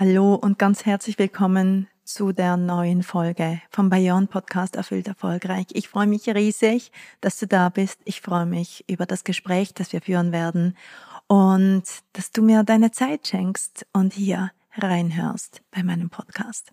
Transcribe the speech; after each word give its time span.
Hallo 0.00 0.36
und 0.36 0.60
ganz 0.60 0.86
herzlich 0.86 1.18
willkommen 1.18 1.88
zu 2.04 2.30
der 2.30 2.56
neuen 2.56 3.02
Folge 3.02 3.60
vom 3.68 3.90
Bayern 3.90 4.28
Podcast 4.28 4.76
Erfüllt 4.76 5.08
Erfolgreich. 5.08 5.66
Ich 5.72 5.88
freue 5.88 6.06
mich 6.06 6.28
riesig, 6.28 6.92
dass 7.20 7.36
du 7.40 7.48
da 7.48 7.68
bist. 7.68 7.98
Ich 8.04 8.20
freue 8.20 8.46
mich 8.46 8.84
über 8.88 9.06
das 9.06 9.24
Gespräch, 9.24 9.74
das 9.74 9.92
wir 9.92 10.00
führen 10.00 10.30
werden 10.30 10.76
und 11.26 11.82
dass 12.12 12.30
du 12.30 12.42
mir 12.42 12.62
deine 12.62 12.92
Zeit 12.92 13.26
schenkst 13.26 13.88
und 13.92 14.12
hier 14.12 14.52
reinhörst 14.76 15.62
bei 15.72 15.82
meinem 15.82 16.10
Podcast. 16.10 16.70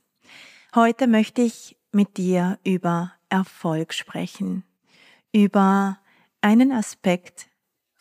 Heute 0.75 1.07
möchte 1.07 1.41
ich 1.41 1.75
mit 1.91 2.17
dir 2.17 2.59
über 2.63 3.11
Erfolg 3.29 3.95
sprechen, 3.95 4.63
über 5.33 5.97
einen 6.41 6.71
Aspekt 6.71 7.47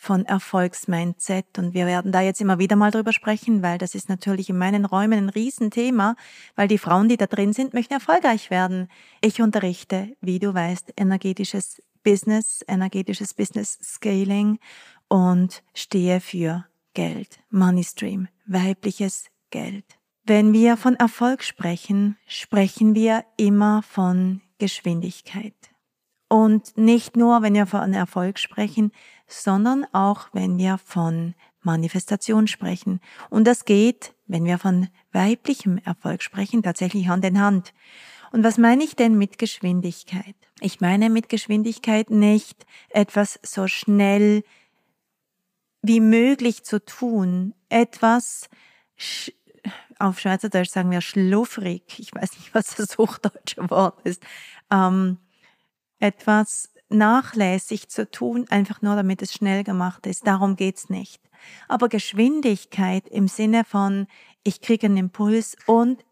von 0.04 0.24
Erfolgsmindset. 0.26 1.58
Und 1.58 1.74
wir 1.74 1.86
werden 1.86 2.12
da 2.12 2.20
jetzt 2.20 2.40
immer 2.40 2.58
wieder 2.58 2.76
mal 2.76 2.90
drüber 2.90 3.12
sprechen, 3.12 3.62
weil 3.62 3.78
das 3.78 3.94
ist 3.94 4.08
natürlich 4.08 4.50
in 4.50 4.58
meinen 4.58 4.84
Räumen 4.84 5.24
ein 5.24 5.28
Riesenthema, 5.28 6.16
weil 6.56 6.68
die 6.68 6.78
Frauen, 6.78 7.08
die 7.08 7.16
da 7.16 7.26
drin 7.26 7.52
sind, 7.52 7.74
möchten 7.74 7.94
erfolgreich 7.94 8.50
werden. 8.50 8.88
Ich 9.20 9.40
unterrichte, 9.40 10.16
wie 10.20 10.38
du 10.38 10.54
weißt, 10.54 10.92
energetisches 10.96 11.82
Business, 12.02 12.62
energetisches 12.68 13.34
Business 13.34 13.78
Scaling 13.82 14.58
und 15.08 15.62
stehe 15.72 16.20
für 16.20 16.66
Geld, 16.92 17.40
Money 17.50 17.82
Stream, 17.82 18.28
weibliches 18.46 19.26
Geld. 19.50 19.84
Wenn 20.24 20.52
wir 20.52 20.76
von 20.76 20.94
Erfolg 20.96 21.42
sprechen, 21.42 22.16
sprechen 22.26 22.94
wir 22.94 23.24
immer 23.36 23.82
von 23.82 24.40
Geschwindigkeit. 24.58 25.54
Und 26.28 26.76
nicht 26.76 27.16
nur, 27.16 27.42
wenn 27.42 27.54
wir 27.54 27.66
von 27.66 27.92
Erfolg 27.92 28.38
sprechen, 28.38 28.92
sondern 29.42 29.86
auch, 29.92 30.28
wenn 30.32 30.58
wir 30.58 30.78
von 30.78 31.34
Manifestation 31.62 32.46
sprechen. 32.46 33.00
Und 33.30 33.46
das 33.46 33.64
geht, 33.64 34.14
wenn 34.26 34.44
wir 34.44 34.58
von 34.58 34.88
weiblichem 35.12 35.78
Erfolg 35.78 36.22
sprechen, 36.22 36.62
tatsächlich 36.62 37.08
Hand 37.08 37.24
in 37.24 37.40
Hand. 37.40 37.72
Und 38.32 38.44
was 38.44 38.58
meine 38.58 38.84
ich 38.84 38.96
denn 38.96 39.16
mit 39.16 39.38
Geschwindigkeit? 39.38 40.34
Ich 40.60 40.80
meine 40.80 41.10
mit 41.10 41.28
Geschwindigkeit 41.28 42.10
nicht 42.10 42.66
etwas 42.90 43.38
so 43.42 43.68
schnell 43.68 44.42
wie 45.82 46.00
möglich 46.00 46.64
zu 46.64 46.84
tun, 46.84 47.54
etwas 47.68 48.48
auf 49.98 50.18
Schweizerdeutsch 50.18 50.70
sagen 50.70 50.90
wir 50.90 51.00
schluffrig, 51.00 51.98
ich 51.98 52.14
weiß 52.14 52.38
nicht, 52.38 52.54
was 52.54 52.74
das 52.76 52.98
hochdeutsche 52.98 53.70
Wort 53.70 54.00
ist, 54.04 54.22
ähm, 54.70 55.18
etwas 55.98 56.73
nachlässig 56.94 57.88
zu 57.88 58.10
tun, 58.10 58.46
einfach 58.48 58.82
nur 58.82 58.96
damit 58.96 59.22
es 59.22 59.32
schnell 59.32 59.64
gemacht 59.64 60.06
ist. 60.06 60.26
Darum 60.26 60.56
geht's 60.56 60.88
nicht. 60.88 61.20
Aber 61.68 61.88
Geschwindigkeit 61.88 63.08
im 63.08 63.28
Sinne 63.28 63.64
von, 63.64 64.06
ich 64.42 64.60
kriege 64.60 64.86
einen 64.86 64.96
Impuls 64.96 65.56
und 65.66 66.04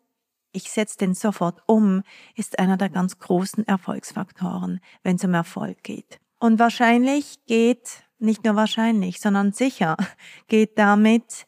ich 0.52 0.70
setze 0.70 0.98
den 0.98 1.14
sofort 1.14 1.62
um, 1.66 2.02
ist 2.36 2.58
einer 2.58 2.76
der 2.76 2.90
ganz 2.90 3.18
großen 3.18 3.66
Erfolgsfaktoren, 3.66 4.80
wenn 5.02 5.16
es 5.16 5.24
um 5.24 5.34
Erfolg 5.34 5.82
geht. 5.82 6.20
Und 6.38 6.58
wahrscheinlich 6.58 7.38
geht, 7.46 8.04
nicht 8.18 8.44
nur 8.44 8.56
wahrscheinlich, 8.56 9.20
sondern 9.20 9.52
sicher 9.52 9.96
geht 10.48 10.78
damit 10.78 11.46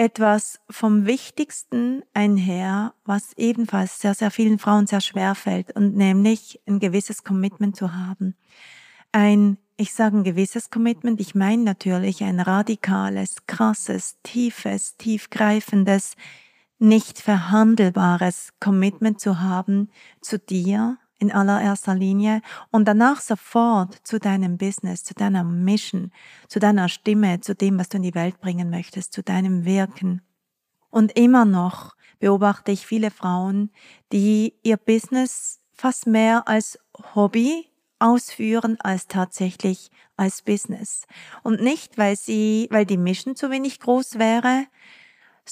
etwas 0.00 0.60
vom 0.70 1.04
Wichtigsten 1.04 2.02
einher, 2.14 2.94
was 3.04 3.34
ebenfalls 3.36 4.00
sehr, 4.00 4.14
sehr 4.14 4.30
vielen 4.30 4.58
Frauen 4.58 4.86
sehr 4.86 5.02
schwer 5.02 5.34
fällt, 5.34 5.76
und 5.76 5.94
nämlich 5.94 6.58
ein 6.66 6.80
gewisses 6.80 7.22
Commitment 7.22 7.76
zu 7.76 7.94
haben. 7.94 8.34
Ein, 9.12 9.58
ich 9.76 9.92
sage 9.92 10.16
ein 10.16 10.24
gewisses 10.24 10.70
Commitment, 10.70 11.20
ich 11.20 11.34
meine 11.34 11.64
natürlich 11.64 12.24
ein 12.24 12.40
radikales, 12.40 13.46
krasses, 13.46 14.16
tiefes, 14.22 14.96
tiefgreifendes, 14.96 16.14
nicht 16.78 17.18
verhandelbares 17.18 18.54
Commitment 18.58 19.20
zu 19.20 19.40
haben 19.40 19.90
zu 20.22 20.38
dir, 20.38 20.96
in 21.20 21.30
allererster 21.30 21.94
Linie 21.94 22.42
und 22.70 22.88
danach 22.88 23.20
sofort 23.20 23.94
zu 24.02 24.18
deinem 24.18 24.56
Business, 24.56 25.04
zu 25.04 25.14
deiner 25.14 25.44
Mission, 25.44 26.10
zu 26.48 26.58
deiner 26.58 26.88
Stimme, 26.88 27.40
zu 27.40 27.54
dem, 27.54 27.78
was 27.78 27.90
du 27.90 27.98
in 27.98 28.02
die 28.02 28.14
Welt 28.14 28.40
bringen 28.40 28.70
möchtest, 28.70 29.12
zu 29.12 29.22
deinem 29.22 29.64
Wirken. 29.64 30.22
Und 30.90 31.16
immer 31.16 31.44
noch 31.44 31.94
beobachte 32.18 32.72
ich 32.72 32.86
viele 32.86 33.10
Frauen, 33.10 33.70
die 34.12 34.54
ihr 34.62 34.76
Business 34.76 35.60
fast 35.72 36.06
mehr 36.06 36.48
als 36.48 36.78
Hobby 37.14 37.70
ausführen 38.00 38.78
als 38.80 39.06
tatsächlich 39.06 39.90
als 40.16 40.42
Business. 40.42 41.06
Und 41.42 41.62
nicht, 41.62 41.98
weil 41.98 42.16
sie, 42.16 42.66
weil 42.70 42.86
die 42.86 42.96
Mission 42.96 43.36
zu 43.36 43.50
wenig 43.50 43.78
groß 43.78 44.18
wäre, 44.18 44.66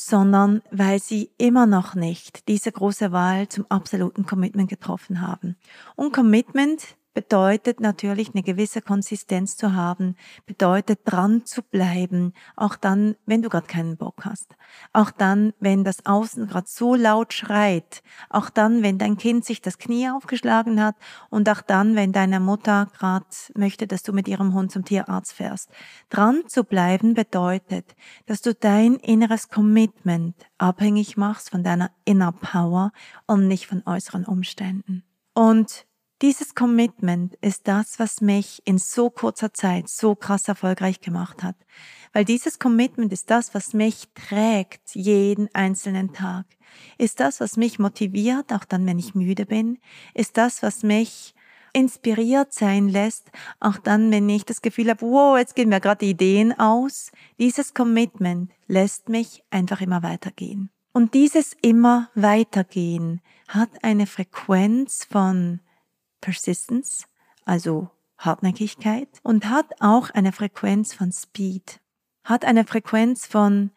sondern 0.07 0.63
weil 0.71 1.01
sie 1.01 1.31
immer 1.39 1.67
noch 1.67 1.95
nicht 1.95 2.47
diese 2.49 2.71
große 2.71 3.13
Wahl 3.13 3.49
zum 3.49 3.67
absoluten 3.69 4.27
Commitment 4.27 4.69
getroffen 4.71 5.21
haben. 5.21 5.57
Und 5.97 6.13
Commitment 6.13 6.98
bedeutet 7.19 7.81
natürlich 7.81 8.33
eine 8.33 8.45
gewisse 8.45 8.81
Konsistenz 8.81 9.57
zu 9.57 9.75
haben, 9.75 10.15
bedeutet 10.47 11.01
dran 11.05 11.45
zu 11.45 11.63
bleiben, 11.65 12.33
auch 12.55 12.77
dann, 12.77 13.17
wenn 13.27 13.43
du 13.43 13.49
gerade 13.49 13.67
keinen 13.67 13.97
Bock 13.97 14.25
hast, 14.25 14.55
auch 14.93 15.11
dann, 15.11 15.53
wenn 15.59 15.83
das 15.83 16.07
Außen 16.07 16.47
gerade 16.47 16.69
so 16.69 16.95
laut 16.95 17.33
schreit, 17.33 18.05
auch 18.31 18.51
dann, 18.51 18.85
wenn 18.85 18.99
dein 18.99 19.17
Kind 19.17 19.45
sich 19.45 19.61
das 19.61 19.79
Knie 19.79 20.09
aufgeschlagen 20.09 20.81
hat 20.81 20.95
und 21.29 21.49
auch 21.49 21.61
dann, 21.61 21.97
wenn 21.97 22.13
deine 22.13 22.39
Mutter 22.39 22.87
gerade 22.97 23.27
möchte, 23.57 23.89
dass 23.89 24.05
du 24.05 24.13
mit 24.13 24.29
ihrem 24.29 24.55
Hund 24.55 24.71
zum 24.71 24.85
Tierarzt 24.85 25.33
fährst. 25.33 25.73
Dran 26.11 26.45
zu 26.47 26.63
bleiben 26.63 27.15
bedeutet, 27.15 27.97
dass 28.27 28.43
du 28.43 28.55
dein 28.55 28.95
inneres 28.95 29.49
Commitment 29.49 30.37
abhängig 30.57 31.17
machst 31.17 31.51
von 31.51 31.65
deiner 31.65 31.91
Inner 32.05 32.31
Power 32.31 32.93
und 33.27 33.49
nicht 33.49 33.67
von 33.67 33.83
äußeren 33.85 34.25
Umständen. 34.25 35.03
Und 35.35 35.88
dieses 36.21 36.55
Commitment 36.55 37.37
ist 37.41 37.69
das, 37.69 37.99
was 37.99 38.21
mich 38.21 38.61
in 38.65 38.79
so 38.79 39.09
kurzer 39.09 39.55
Zeit 39.55 39.89
so 39.89 40.15
krass 40.15 40.49
erfolgreich 40.49 41.01
gemacht 41.01 41.43
hat. 41.43 41.57
Weil 42.13 42.25
dieses 42.25 42.59
Commitment 42.59 43.13
ist 43.13 43.31
das, 43.31 43.55
was 43.55 43.73
mich 43.73 44.09
trägt 44.15 44.95
jeden 44.95 45.49
einzelnen 45.55 46.13
Tag. 46.13 46.47
Ist 46.99 47.21
das, 47.21 47.41
was 47.41 47.57
mich 47.57 47.79
motiviert, 47.79 48.53
auch 48.53 48.65
dann, 48.65 48.85
wenn 48.87 48.99
ich 48.99 49.15
müde 49.15 49.47
bin. 49.47 49.79
Ist 50.15 50.37
das, 50.37 50.63
was 50.63 50.83
mich 50.83 51.35
inspiriert 51.73 52.53
sein 52.53 52.89
lässt, 52.89 53.31
auch 53.61 53.77
dann, 53.77 54.11
wenn 54.11 54.29
ich 54.29 54.45
das 54.45 54.63
Gefühl 54.63 54.91
habe, 54.91 55.03
wow, 55.03 55.39
jetzt 55.39 55.55
gehen 55.55 55.69
mir 55.69 55.81
gerade 55.81 56.07
Ideen 56.07 56.59
aus. 56.59 57.13
Dieses 57.39 57.75
Commitment 57.75 58.51
lässt 58.67 59.09
mich 59.09 59.45
einfach 59.51 59.81
immer 59.81 60.03
weitergehen. 60.03 60.71
Und 60.93 61.15
dieses 61.15 61.55
immer 61.63 62.11
weitergehen 62.15 63.21
hat 63.47 63.71
eine 63.83 64.07
Frequenz 64.07 65.07
von 65.09 65.61
Persistence, 66.21 67.07
also 67.45 67.91
Hartnäckigkeit, 68.19 69.09
und 69.23 69.49
hat 69.49 69.67
auch 69.81 70.11
eine 70.11 70.33
Frequenz 70.33 70.95
von 70.95 71.13
Speed, 71.13 71.81
hat 72.25 72.45
eine 72.45 72.65
Frequenz 72.65 73.27
von 73.27 73.71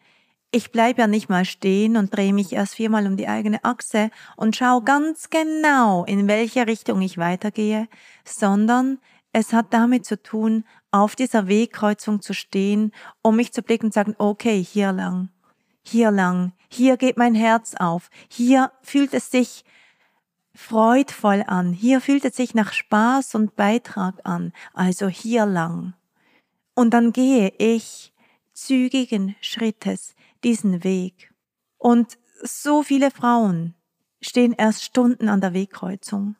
ich 0.54 0.70
bleibe 0.70 1.00
ja 1.00 1.06
nicht 1.06 1.30
mal 1.30 1.46
stehen 1.46 1.96
und 1.96 2.14
drehe 2.14 2.34
mich 2.34 2.52
erst 2.52 2.74
viermal 2.74 3.06
um 3.06 3.16
die 3.16 3.26
eigene 3.26 3.64
Achse 3.64 4.10
und 4.36 4.54
schaue 4.54 4.84
ganz 4.84 5.30
genau, 5.30 6.04
in 6.04 6.28
welche 6.28 6.66
Richtung 6.66 7.00
ich 7.00 7.16
weitergehe, 7.16 7.88
sondern 8.22 8.98
es 9.32 9.54
hat 9.54 9.72
damit 9.72 10.04
zu 10.04 10.22
tun, 10.22 10.64
auf 10.90 11.16
dieser 11.16 11.48
Wegkreuzung 11.48 12.20
zu 12.20 12.34
stehen, 12.34 12.92
um 13.22 13.36
mich 13.36 13.52
zu 13.54 13.62
blicken 13.62 13.86
und 13.86 13.94
sagen, 13.94 14.14
okay, 14.18 14.62
hier 14.62 14.92
lang, 14.92 15.30
hier 15.82 16.10
lang, 16.10 16.52
hier 16.68 16.98
geht 16.98 17.16
mein 17.16 17.34
Herz 17.34 17.74
auf, 17.74 18.10
hier 18.28 18.72
fühlt 18.82 19.14
es 19.14 19.30
sich 19.30 19.64
freudvoll 20.54 21.44
an, 21.46 21.72
hier 21.72 22.00
fühlt 22.00 22.24
es 22.24 22.36
sich 22.36 22.54
nach 22.54 22.72
Spaß 22.72 23.34
und 23.34 23.56
Beitrag 23.56 24.20
an, 24.24 24.52
also 24.74 25.08
hier 25.08 25.46
lang. 25.46 25.94
Und 26.74 26.90
dann 26.90 27.12
gehe 27.12 27.52
ich 27.58 28.12
zügigen 28.52 29.34
Schrittes 29.40 30.14
diesen 30.44 30.84
Weg. 30.84 31.32
Und 31.78 32.18
so 32.42 32.82
viele 32.82 33.10
Frauen 33.10 33.74
stehen 34.20 34.52
erst 34.52 34.84
Stunden 34.84 35.28
an 35.28 35.40
der 35.40 35.54
Wegkreuzung, 35.54 36.36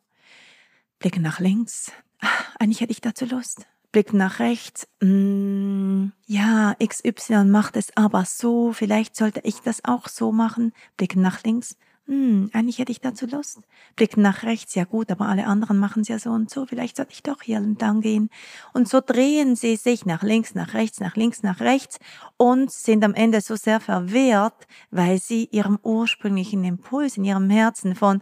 blicken 0.98 1.22
nach 1.22 1.40
links, 1.40 1.92
ach, 2.20 2.54
eigentlich 2.58 2.80
hätte 2.80 2.92
ich 2.92 3.00
dazu 3.00 3.24
Lust, 3.24 3.66
blicken 3.90 4.18
nach 4.18 4.38
rechts, 4.38 4.86
mm, 5.00 6.08
ja, 6.26 6.74
XY 6.82 7.44
macht 7.44 7.76
es 7.76 7.96
aber 7.96 8.24
so, 8.24 8.72
vielleicht 8.72 9.16
sollte 9.16 9.40
ich 9.44 9.60
das 9.60 9.84
auch 9.84 10.08
so 10.08 10.32
machen, 10.32 10.72
blicken 10.96 11.22
nach 11.22 11.42
links, 11.42 11.76
hm, 12.06 12.50
eigentlich 12.52 12.78
hätte 12.78 12.90
ich 12.90 13.00
dazu 13.00 13.26
Lust. 13.26 13.60
Blicken 13.94 14.22
nach 14.22 14.42
rechts, 14.42 14.74
ja 14.74 14.84
gut, 14.84 15.10
aber 15.12 15.28
alle 15.28 15.46
anderen 15.46 15.78
machen 15.78 16.02
es 16.02 16.08
ja 16.08 16.18
so 16.18 16.30
und 16.30 16.50
so, 16.50 16.66
vielleicht 16.66 16.96
sollte 16.96 17.12
ich 17.12 17.22
doch 17.22 17.42
hier 17.42 17.58
entlang 17.58 18.00
gehen. 18.00 18.28
Und 18.72 18.88
so 18.88 19.00
drehen 19.00 19.54
sie 19.54 19.76
sich 19.76 20.04
nach 20.04 20.22
links, 20.22 20.54
nach 20.56 20.74
rechts, 20.74 20.98
nach 20.98 21.14
links, 21.14 21.44
nach 21.44 21.60
rechts 21.60 22.00
und 22.36 22.72
sind 22.72 23.04
am 23.04 23.14
Ende 23.14 23.40
so 23.40 23.54
sehr 23.54 23.78
verwehrt, 23.78 24.66
weil 24.90 25.20
sie 25.20 25.48
ihrem 25.52 25.78
ursprünglichen 25.82 26.64
Impuls 26.64 27.16
in 27.16 27.24
ihrem 27.24 27.50
Herzen 27.50 27.94
von, 27.94 28.20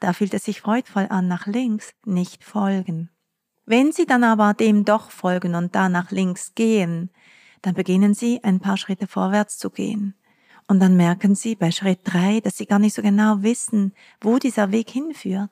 da 0.00 0.12
fühlt 0.12 0.34
es 0.34 0.44
sich 0.44 0.60
freudvoll 0.60 1.06
an, 1.08 1.28
nach 1.28 1.46
links, 1.46 1.92
nicht 2.04 2.42
folgen. 2.42 3.08
Wenn 3.64 3.92
sie 3.92 4.06
dann 4.06 4.24
aber 4.24 4.52
dem 4.52 4.84
doch 4.84 5.12
folgen 5.12 5.54
und 5.54 5.76
da 5.76 5.88
nach 5.88 6.10
links 6.10 6.54
gehen, 6.56 7.10
dann 7.62 7.74
beginnen 7.74 8.14
sie 8.14 8.42
ein 8.42 8.58
paar 8.58 8.76
Schritte 8.76 9.06
vorwärts 9.06 9.58
zu 9.58 9.70
gehen. 9.70 10.16
Und 10.72 10.80
dann 10.80 10.96
merken 10.96 11.34
sie 11.34 11.54
bei 11.54 11.70
Schritt 11.70 12.00
drei, 12.02 12.40
dass 12.40 12.56
sie 12.56 12.64
gar 12.64 12.78
nicht 12.78 12.94
so 12.94 13.02
genau 13.02 13.42
wissen, 13.42 13.92
wo 14.22 14.38
dieser 14.38 14.72
Weg 14.72 14.88
hinführt. 14.88 15.50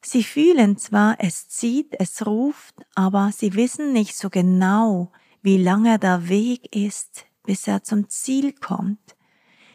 Sie 0.00 0.24
fühlen 0.24 0.76
zwar, 0.76 1.14
es 1.20 1.46
zieht, 1.48 1.94
es 2.00 2.26
ruft, 2.26 2.74
aber 2.96 3.30
sie 3.30 3.54
wissen 3.54 3.92
nicht 3.92 4.16
so 4.16 4.28
genau, 4.28 5.12
wie 5.40 5.56
lange 5.56 6.00
der 6.00 6.28
Weg 6.28 6.74
ist, 6.74 7.26
bis 7.44 7.68
er 7.68 7.84
zum 7.84 8.08
Ziel 8.08 8.52
kommt. 8.52 9.14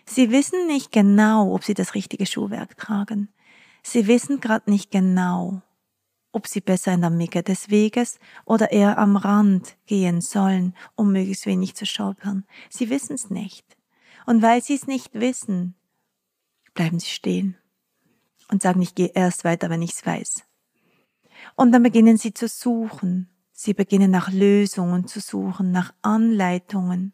Sie 0.06 0.30
wissen 0.30 0.68
nicht 0.68 0.92
genau, 0.92 1.54
ob 1.54 1.64
sie 1.64 1.74
das 1.74 1.96
richtige 1.96 2.26
Schuhwerk 2.26 2.76
tragen. 2.76 3.30
Sie 3.82 4.08
wissen 4.08 4.42
gerade 4.42 4.70
nicht 4.70 4.92
genau, 4.92 5.62
ob 6.34 6.48
sie 6.48 6.60
besser 6.60 6.92
in 6.92 7.00
der 7.00 7.12
Mitte 7.12 7.44
des 7.44 7.70
Weges 7.70 8.20
oder 8.44 8.74
eher 8.74 8.98
am 8.98 9.16
Rand 9.16 9.78
gehen 9.86 10.20
sollen, 10.20 10.76
um 10.96 11.14
möglichst 11.14 11.46
wenig 11.46 11.76
zu 11.76 11.86
stolpern. 11.86 12.44
Sie 12.70 12.90
wissen 12.90 13.14
es 13.14 13.30
nicht. 13.30 13.77
Und 14.28 14.42
weil 14.42 14.62
sie 14.62 14.76
es 14.76 14.88
nicht 14.88 15.14
wissen, 15.14 15.74
bleiben 16.74 17.00
sie 17.00 17.08
stehen 17.08 17.56
und 18.52 18.62
sagen, 18.62 18.82
ich 18.82 18.94
gehe 18.94 19.12
erst 19.14 19.46
weiter, 19.46 19.70
wenn 19.70 19.82
ich 19.82 19.94
es 19.94 20.06
weiß. 20.06 20.44
Und 21.56 21.72
dann 21.72 21.82
beginnen 21.82 22.18
sie 22.18 22.34
zu 22.34 22.50
suchen. 22.50 23.30
Sie 23.54 23.74
beginnen 23.74 24.12
nach 24.12 24.30
Lösungen 24.30 25.08
zu 25.08 25.22
suchen, 25.22 25.72
nach 25.72 25.94
Anleitungen. 26.02 27.14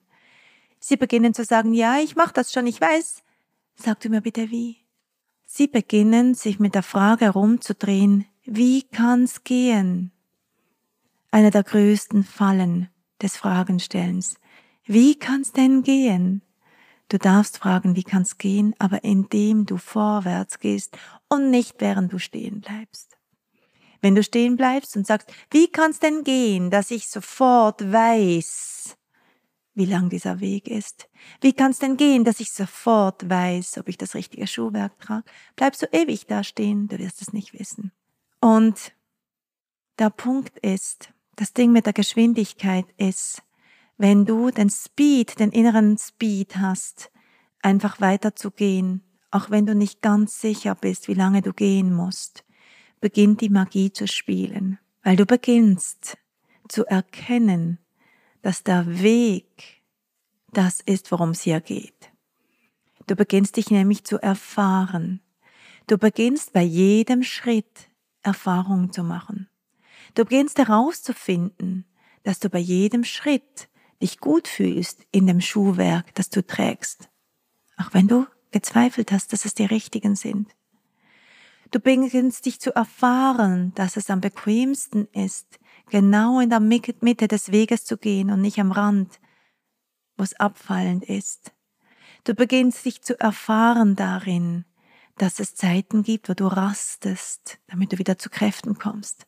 Sie 0.79 0.97
beginnen 0.97 1.35
zu 1.35 1.45
sagen, 1.45 1.75
ja, 1.75 1.99
ich 1.99 2.15
mache 2.15 2.33
das 2.33 2.51
schon, 2.51 2.65
ich 2.65 2.81
weiß. 2.81 3.21
Sag 3.75 3.99
du 3.99 4.09
mir 4.09 4.21
bitte 4.21 4.49
wie. 4.49 4.77
Sie 5.45 5.67
beginnen 5.67 6.33
sich 6.33 6.59
mit 6.59 6.73
der 6.73 6.81
Frage 6.81 7.25
herumzudrehen, 7.25 8.25
wie 8.43 8.81
kann's 8.81 9.43
gehen? 9.43 10.11
Eine 11.29 11.51
der 11.51 11.63
größten 11.63 12.23
Fallen 12.23 12.89
des 13.21 13.37
Fragenstellens. 13.37 14.37
Wie 14.85 15.13
kann's 15.13 15.51
denn 15.51 15.83
gehen? 15.83 16.41
Du 17.09 17.19
darfst 17.19 17.57
fragen, 17.57 17.95
wie 17.95 18.03
kann's 18.03 18.37
gehen, 18.37 18.73
aber 18.79 19.03
indem 19.03 19.65
du 19.65 19.77
vorwärts 19.77 20.59
gehst 20.59 20.97
und 21.29 21.51
nicht 21.51 21.75
während 21.79 22.11
du 22.11 22.19
stehen 22.19 22.61
bleibst. 22.61 23.17
Wenn 24.01 24.15
du 24.15 24.23
stehen 24.23 24.57
bleibst 24.57 24.97
und 24.97 25.07
sagst, 25.07 25.31
wie 25.51 25.67
kann's 25.71 25.99
denn 25.99 26.23
gehen, 26.23 26.69
dass 26.69 26.91
ich 26.91 27.07
sofort 27.07 27.91
weiß, 27.91 28.97
wie 29.75 29.85
lang 29.85 30.09
dieser 30.09 30.39
Weg 30.39 30.67
ist? 30.67 31.09
Wie 31.41 31.53
kann's 31.53 31.79
denn 31.79 31.97
gehen, 31.97 32.23
dass 32.23 32.39
ich 32.39 32.51
sofort 32.51 33.29
weiß, 33.29 33.77
ob 33.77 33.87
ich 33.87 33.97
das 33.97 34.13
richtige 34.13 34.45
Schuhwerk 34.45 34.99
trage? 34.99 35.23
Bleibst 35.55 35.81
du 35.81 35.87
ewig 35.91 36.27
da 36.27 36.43
stehen, 36.43 36.87
du 36.87 36.99
wirst 36.99 37.21
es 37.21 37.33
nicht 37.33 37.53
wissen. 37.57 37.91
Und 38.39 38.93
der 39.99 40.09
Punkt 40.09 40.59
ist, 40.59 41.13
das 41.35 41.53
Ding 41.53 41.71
mit 41.71 41.85
der 41.85 41.93
Geschwindigkeit 41.93 42.85
ist, 42.97 43.41
wenn 43.97 44.25
du 44.25 44.51
den 44.51 44.69
Speed, 44.69 45.39
den 45.39 45.51
inneren 45.51 45.97
Speed 45.97 46.57
hast, 46.57 47.11
einfach 47.61 48.01
weiterzugehen, 48.01 49.03
auch 49.31 49.49
wenn 49.49 49.65
du 49.65 49.75
nicht 49.75 50.01
ganz 50.01 50.39
sicher 50.39 50.75
bist, 50.75 51.07
wie 51.07 51.13
lange 51.13 51.41
du 51.41 51.53
gehen 51.53 51.93
musst, 51.93 52.43
beginnt 52.99 53.41
die 53.41 53.49
Magie 53.49 53.91
zu 53.91 54.07
spielen, 54.07 54.79
weil 55.03 55.15
du 55.15 55.25
beginnst 55.25 56.17
zu 56.69 56.85
erkennen, 56.85 57.79
dass 58.41 58.63
der 58.63 59.01
Weg 59.01 59.83
das 60.51 60.81
ist, 60.81 61.11
worum 61.11 61.31
es 61.31 61.41
hier 61.41 61.61
geht. 61.61 62.11
Du 63.07 63.15
beginnst 63.15 63.57
dich 63.57 63.71
nämlich 63.71 64.03
zu 64.05 64.21
erfahren. 64.21 65.21
Du 65.87 65.97
beginnst 65.97 66.53
bei 66.53 66.61
jedem 66.61 67.23
Schritt 67.23 67.89
Erfahrungen 68.21 68.93
zu 68.93 69.03
machen. 69.03 69.49
Du 70.15 70.23
beginnst 70.23 70.57
herauszufinden, 70.57 71.85
dass 72.23 72.39
du 72.39 72.49
bei 72.49 72.59
jedem 72.59 73.03
Schritt 73.03 73.67
dich 74.03 74.19
gut 74.19 74.47
fühlst 74.47 75.05
in 75.11 75.25
dem 75.25 75.41
Schuhwerk, 75.41 76.13
das 76.13 76.29
du 76.29 76.45
trägst. 76.45 77.09
Auch 77.77 77.93
wenn 77.93 78.07
du 78.07 78.27
gezweifelt 78.51 79.11
hast, 79.11 79.33
dass 79.33 79.45
es 79.45 79.55
die 79.55 79.65
richtigen 79.65 80.15
sind. 80.15 80.53
Du 81.71 81.79
beginnst 81.79 82.45
dich 82.45 82.59
zu 82.59 82.75
erfahren, 82.75 83.71
dass 83.73 83.97
es 83.97 84.11
am 84.11 84.21
bequemsten 84.21 85.07
ist, 85.13 85.59
genau 85.89 86.39
in 86.39 86.51
der 86.51 86.59
Mitte 86.59 87.27
des 87.27 87.51
Weges 87.51 87.85
zu 87.85 87.97
gehen 87.97 88.29
und 88.29 88.41
nicht 88.41 88.59
am 88.59 88.71
Rand, 88.71 89.19
wo 90.17 90.23
es 90.23 90.39
abfallend 90.39 91.03
ist. 91.05 91.51
Du 92.25 92.35
beginnst 92.35 92.85
dich 92.85 93.01
zu 93.01 93.19
erfahren 93.19 93.95
darin, 93.95 94.65
dass 95.17 95.39
es 95.39 95.55
Zeiten 95.55 96.03
gibt, 96.03 96.29
wo 96.29 96.33
du 96.33 96.45
rastest, 96.45 97.59
damit 97.67 97.91
du 97.91 97.97
wieder 97.97 98.17
zu 98.17 98.29
Kräften 98.29 98.77
kommst. 98.77 99.25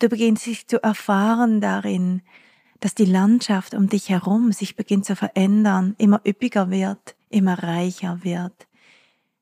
Du 0.00 0.08
beginnst 0.08 0.46
dich 0.46 0.66
zu 0.66 0.82
erfahren 0.82 1.60
darin, 1.60 2.22
dass 2.80 2.94
die 2.94 3.04
Landschaft 3.04 3.74
um 3.74 3.88
dich 3.88 4.08
herum 4.08 4.52
sich 4.52 4.74
beginnt 4.74 5.04
zu 5.04 5.14
verändern, 5.14 5.94
immer 5.98 6.20
üppiger 6.26 6.70
wird, 6.70 7.16
immer 7.28 7.62
reicher 7.62 8.24
wird, 8.24 8.66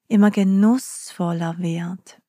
immer 0.09 0.31
genussvoller 0.31 1.57
wird. 1.59 2.21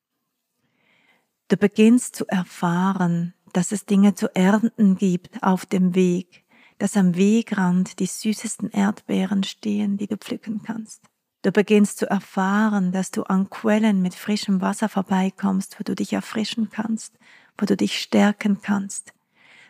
Du 1.48 1.56
beginnst 1.56 2.14
zu 2.14 2.26
erfahren, 2.28 3.34
dass 3.52 3.72
es 3.72 3.84
Dinge 3.84 4.14
zu 4.14 4.34
ernten 4.36 4.96
gibt 4.96 5.42
auf 5.42 5.66
dem 5.66 5.96
Weg, 5.96 6.44
dass 6.78 6.96
am 6.96 7.16
Wegrand 7.16 7.98
die 7.98 8.06
süßesten 8.06 8.70
Erdbeeren 8.70 9.42
stehen, 9.42 9.96
die 9.96 10.06
du 10.06 10.16
pflücken 10.16 10.62
kannst. 10.62 11.02
Du 11.42 11.50
beginnst 11.52 11.98
zu 11.98 12.08
erfahren, 12.08 12.92
dass 12.92 13.10
du 13.10 13.22
an 13.24 13.50
Quellen 13.50 14.02
mit 14.02 14.14
frischem 14.14 14.60
Wasser 14.60 14.88
vorbeikommst, 14.88 15.80
wo 15.80 15.84
du 15.84 15.94
dich 15.94 16.12
erfrischen 16.12 16.70
kannst, 16.70 17.18
wo 17.58 17.66
du 17.66 17.76
dich 17.76 18.00
stärken 18.00 18.60
kannst, 18.62 19.12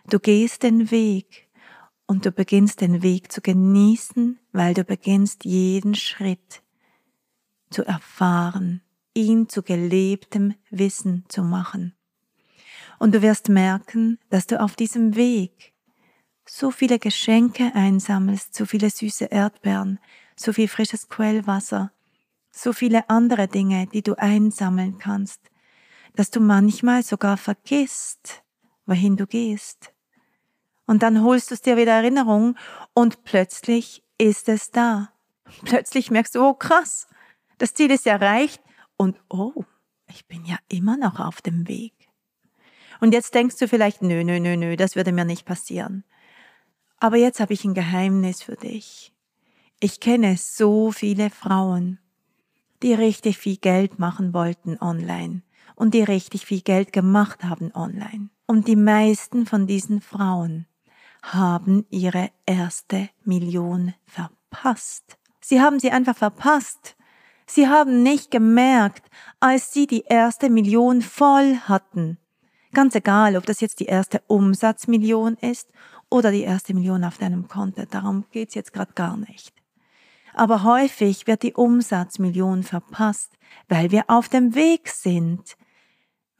Du 0.08 0.18
gehst 0.18 0.62
den 0.62 0.90
Weg 0.90 1.48
und 2.06 2.26
du 2.26 2.32
beginnst 2.32 2.80
den 2.80 3.02
Weg 3.02 3.30
zu 3.30 3.40
genießen, 3.40 4.38
weil 4.52 4.74
du 4.74 4.84
beginnst 4.84 5.44
jeden 5.44 5.94
Schritt 5.94 6.62
zu 7.70 7.84
erfahren, 7.84 8.82
ihn 9.14 9.48
zu 9.48 9.62
gelebtem 9.62 10.54
Wissen 10.70 11.24
zu 11.28 11.42
machen. 11.42 11.94
Und 12.98 13.14
du 13.14 13.22
wirst 13.22 13.48
merken, 13.48 14.18
dass 14.28 14.46
du 14.46 14.60
auf 14.60 14.74
diesem 14.74 15.14
Weg 15.16 15.72
so 16.44 16.70
viele 16.70 16.98
Geschenke 16.98 17.72
einsammelst, 17.74 18.54
so 18.54 18.66
viele 18.66 18.90
süße 18.90 19.26
Erdbeeren, 19.26 20.00
so 20.34 20.52
viel 20.52 20.68
frisches 20.68 21.08
Quellwasser, 21.08 21.92
so 22.50 22.72
viele 22.72 23.08
andere 23.08 23.46
Dinge, 23.46 23.86
die 23.86 24.02
du 24.02 24.18
einsammeln 24.18 24.98
kannst, 24.98 25.40
dass 26.16 26.30
du 26.30 26.40
manchmal 26.40 27.04
sogar 27.04 27.36
vergisst, 27.36 28.42
wohin 28.90 29.16
du 29.16 29.26
gehst. 29.26 29.94
Und 30.86 31.02
dann 31.02 31.22
holst 31.22 31.50
du 31.50 31.54
es 31.54 31.62
dir 31.62 31.76
wieder 31.76 31.92
Erinnerung 31.92 32.56
und 32.92 33.24
plötzlich 33.24 34.02
ist 34.18 34.48
es 34.48 34.70
da. 34.70 35.12
Plötzlich 35.64 36.10
merkst 36.10 36.34
du, 36.34 36.42
oh 36.42 36.54
krass, 36.54 37.06
das 37.58 37.72
Ziel 37.72 37.90
ist 37.90 38.06
erreicht 38.06 38.60
und 38.96 39.18
oh, 39.28 39.64
ich 40.08 40.26
bin 40.26 40.44
ja 40.44 40.58
immer 40.68 40.96
noch 40.96 41.20
auf 41.20 41.40
dem 41.40 41.68
Weg. 41.68 41.94
Und 43.00 43.14
jetzt 43.14 43.34
denkst 43.34 43.56
du 43.56 43.68
vielleicht, 43.68 44.02
nö, 44.02 44.24
nö, 44.24 44.40
nö, 44.40 44.56
nö, 44.56 44.76
das 44.76 44.96
würde 44.96 45.12
mir 45.12 45.24
nicht 45.24 45.46
passieren. 45.46 46.04
Aber 46.98 47.16
jetzt 47.16 47.40
habe 47.40 47.54
ich 47.54 47.64
ein 47.64 47.74
Geheimnis 47.74 48.42
für 48.42 48.56
dich. 48.56 49.14
Ich 49.80 50.00
kenne 50.00 50.36
so 50.36 50.92
viele 50.92 51.30
Frauen, 51.30 51.98
die 52.82 52.92
richtig 52.92 53.38
viel 53.38 53.56
Geld 53.56 53.98
machen 53.98 54.34
wollten 54.34 54.76
online 54.80 55.42
und 55.76 55.94
die 55.94 56.02
richtig 56.02 56.44
viel 56.44 56.60
Geld 56.60 56.92
gemacht 56.92 57.44
haben 57.44 57.72
online. 57.74 58.28
Und 58.50 58.66
die 58.66 58.74
meisten 58.74 59.46
von 59.46 59.68
diesen 59.68 60.00
Frauen 60.00 60.66
haben 61.22 61.86
ihre 61.88 62.32
erste 62.46 63.08
Million 63.22 63.94
verpasst. 64.06 65.18
Sie 65.40 65.60
haben 65.60 65.78
sie 65.78 65.92
einfach 65.92 66.16
verpasst. 66.16 66.96
Sie 67.46 67.68
haben 67.68 68.02
nicht 68.02 68.32
gemerkt, 68.32 69.08
als 69.38 69.72
sie 69.72 69.86
die 69.86 70.02
erste 70.02 70.50
Million 70.50 71.00
voll 71.00 71.58
hatten. 71.68 72.18
Ganz 72.72 72.96
egal, 72.96 73.36
ob 73.36 73.46
das 73.46 73.60
jetzt 73.60 73.78
die 73.78 73.86
erste 73.86 74.20
Umsatzmillion 74.26 75.36
ist 75.36 75.68
oder 76.08 76.32
die 76.32 76.42
erste 76.42 76.74
Million 76.74 77.04
auf 77.04 77.18
deinem 77.18 77.46
Konto. 77.46 77.84
Darum 77.88 78.24
geht's 78.32 78.56
jetzt 78.56 78.72
gerade 78.72 78.94
gar 78.94 79.16
nicht. 79.16 79.54
Aber 80.34 80.64
häufig 80.64 81.28
wird 81.28 81.44
die 81.44 81.54
Umsatzmillion 81.54 82.64
verpasst, 82.64 83.30
weil 83.68 83.92
wir 83.92 84.06
auf 84.08 84.28
dem 84.28 84.56
Weg 84.56 84.88
sind, 84.88 85.56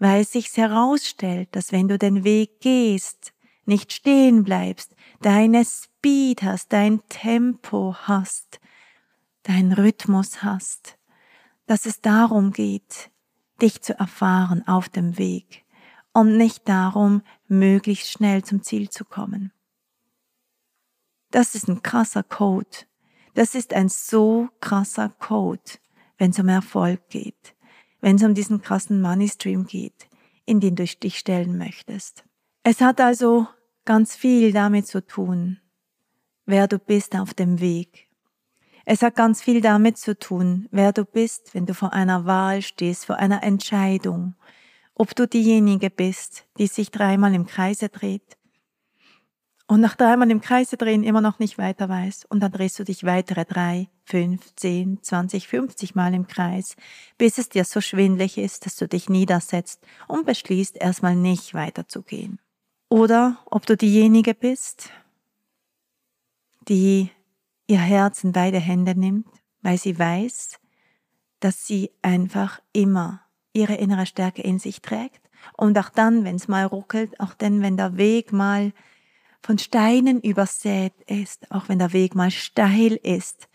weil 0.00 0.22
es 0.22 0.32
sich 0.32 0.56
herausstellt, 0.56 1.54
dass 1.54 1.70
wenn 1.70 1.86
du 1.86 1.98
den 1.98 2.24
Weg 2.24 2.60
gehst, 2.60 3.32
nicht 3.66 3.92
stehen 3.92 4.42
bleibst, 4.42 4.96
deine 5.20 5.64
Speed 5.64 6.42
hast, 6.42 6.72
dein 6.72 7.06
Tempo 7.08 7.94
hast, 7.94 8.58
dein 9.44 9.72
Rhythmus 9.72 10.42
hast, 10.42 10.98
dass 11.66 11.86
es 11.86 12.00
darum 12.00 12.50
geht, 12.50 13.10
dich 13.62 13.82
zu 13.82 13.96
erfahren 13.96 14.66
auf 14.66 14.88
dem 14.88 15.18
Weg 15.18 15.64
und 16.12 16.36
nicht 16.36 16.68
darum, 16.68 17.22
möglichst 17.46 18.10
schnell 18.10 18.42
zum 18.42 18.62
Ziel 18.62 18.88
zu 18.88 19.04
kommen. 19.04 19.52
Das 21.30 21.54
ist 21.54 21.68
ein 21.68 21.82
krasser 21.82 22.22
Code. 22.22 22.86
Das 23.34 23.54
ist 23.54 23.72
ein 23.74 23.88
so 23.88 24.48
krasser 24.60 25.10
Code, 25.10 25.60
wenn 26.18 26.30
es 26.30 26.38
um 26.38 26.48
Erfolg 26.48 27.08
geht, 27.10 27.54
wenn 28.00 28.16
es 28.16 28.22
um 28.22 28.34
diesen 28.34 28.62
krassen 28.62 29.00
Money 29.00 29.28
Stream 29.28 29.66
geht, 29.66 30.08
in 30.46 30.60
den 30.60 30.76
du 30.76 30.84
dich 30.84 31.18
stellen 31.18 31.58
möchtest. 31.58 32.24
Es 32.62 32.80
hat 32.80 33.00
also 33.00 33.46
ganz 33.84 34.16
viel 34.16 34.52
damit 34.52 34.86
zu 34.86 35.04
tun, 35.06 35.58
wer 36.46 36.68
du 36.68 36.78
bist 36.78 37.16
auf 37.16 37.34
dem 37.34 37.60
Weg. 37.60 38.08
Es 38.84 39.02
hat 39.02 39.14
ganz 39.14 39.42
viel 39.42 39.60
damit 39.60 39.98
zu 39.98 40.18
tun, 40.18 40.66
wer 40.70 40.92
du 40.92 41.04
bist, 41.04 41.54
wenn 41.54 41.66
du 41.66 41.74
vor 41.74 41.92
einer 41.92 42.24
Wahl 42.24 42.62
stehst, 42.62 43.06
vor 43.06 43.16
einer 43.16 43.42
Entscheidung, 43.42 44.34
ob 44.94 45.14
du 45.14 45.28
diejenige 45.28 45.90
bist, 45.90 46.46
die 46.58 46.66
sich 46.66 46.90
dreimal 46.90 47.34
im 47.34 47.46
Kreise 47.46 47.88
dreht 47.88 48.39
und 49.70 49.80
nach 49.80 49.94
dreimal 49.94 50.28
im 50.32 50.40
Kreise 50.40 50.76
drehen 50.76 51.04
immer 51.04 51.20
noch 51.20 51.38
nicht 51.38 51.56
weiter 51.56 51.88
weiß 51.88 52.24
und 52.24 52.40
dann 52.40 52.50
drehst 52.50 52.76
du 52.80 52.82
dich 52.82 53.04
weitere 53.04 53.44
drei, 53.44 53.88
fünf, 54.02 54.52
zehn, 54.56 55.00
zwanzig, 55.00 55.46
fünfzig 55.46 55.94
Mal 55.94 56.12
im 56.12 56.26
Kreis, 56.26 56.74
bis 57.18 57.38
es 57.38 57.50
dir 57.50 57.64
so 57.64 57.80
schwindlig 57.80 58.36
ist, 58.36 58.66
dass 58.66 58.74
du 58.74 58.88
dich 58.88 59.08
niedersetzt 59.08 59.80
und 60.08 60.26
beschließt, 60.26 60.76
erstmal 60.76 61.14
nicht 61.14 61.54
weiterzugehen. 61.54 62.40
Oder 62.88 63.38
ob 63.46 63.64
du 63.64 63.76
diejenige 63.76 64.34
bist, 64.34 64.90
die 66.66 67.10
ihr 67.68 67.78
Herz 67.78 68.24
in 68.24 68.32
beide 68.32 68.58
Hände 68.58 68.98
nimmt, 68.98 69.28
weil 69.62 69.78
sie 69.78 69.96
weiß, 69.96 70.58
dass 71.38 71.64
sie 71.64 71.92
einfach 72.02 72.60
immer 72.72 73.20
ihre 73.52 73.74
innere 73.74 74.06
Stärke 74.06 74.42
in 74.42 74.58
sich 74.58 74.82
trägt 74.82 75.30
und 75.56 75.78
auch 75.78 75.90
dann, 75.90 76.24
wenn 76.24 76.34
es 76.34 76.48
mal 76.48 76.64
ruckelt, 76.64 77.20
auch 77.20 77.34
dann, 77.34 77.62
wenn 77.62 77.76
der 77.76 77.96
Weg 77.96 78.32
mal 78.32 78.72
von 79.42 79.58
Steinen 79.58 80.20
übersät 80.20 80.92
ist, 81.06 81.50
auch 81.50 81.68
wenn 81.68 81.78
der 81.78 81.92
Weg 81.92 82.14
mal 82.14 82.30
steil 82.30 82.94
ist, 83.02 83.48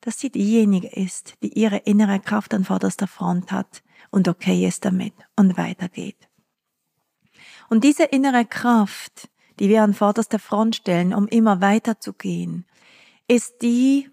dass 0.00 0.18
sie 0.18 0.30
diejenige 0.30 0.88
ist, 0.88 1.34
die 1.42 1.58
ihre 1.58 1.78
innere 1.78 2.20
Kraft 2.20 2.54
an 2.54 2.64
vorderster 2.64 3.06
Front 3.06 3.52
hat 3.52 3.82
und 4.10 4.28
okay 4.28 4.66
ist 4.66 4.84
damit 4.84 5.14
und 5.36 5.56
weitergeht. 5.56 6.28
Und 7.68 7.84
diese 7.84 8.04
innere 8.04 8.44
Kraft, 8.44 9.28
die 9.58 9.68
wir 9.68 9.82
an 9.82 9.94
vorderster 9.94 10.38
Front 10.38 10.76
stellen, 10.76 11.12
um 11.12 11.26
immer 11.28 11.60
weiterzugehen, 11.60 12.64
ist 13.26 13.60
die 13.60 14.08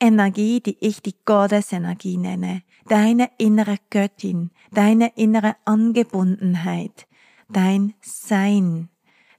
Energie, 0.00 0.60
die 0.60 0.78
ich 0.80 1.02
die 1.02 1.16
Gottesenergie 1.24 2.16
nenne, 2.16 2.62
deine 2.86 3.30
innere 3.36 3.76
Göttin, 3.90 4.50
deine 4.70 5.12
innere 5.16 5.56
Angebundenheit, 5.64 7.06
dein 7.48 7.94
Sein, 8.00 8.88